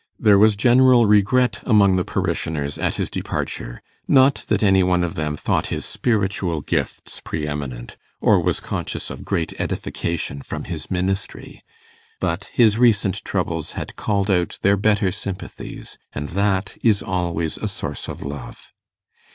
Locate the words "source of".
17.67-18.23